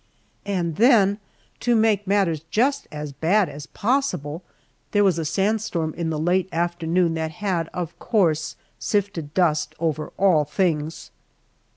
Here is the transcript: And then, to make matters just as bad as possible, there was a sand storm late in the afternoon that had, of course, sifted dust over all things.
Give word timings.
And 0.47 0.77
then, 0.77 1.19
to 1.59 1.75
make 1.75 2.07
matters 2.07 2.39
just 2.49 2.87
as 2.91 3.11
bad 3.11 3.47
as 3.49 3.67
possible, 3.67 4.41
there 4.93 5.03
was 5.03 5.19
a 5.19 5.25
sand 5.25 5.61
storm 5.61 5.91
late 5.91 5.99
in 5.99 6.09
the 6.09 6.47
afternoon 6.57 7.13
that 7.13 7.29
had, 7.33 7.69
of 7.71 7.99
course, 7.99 8.55
sifted 8.79 9.35
dust 9.35 9.75
over 9.77 10.11
all 10.17 10.43
things. 10.43 11.11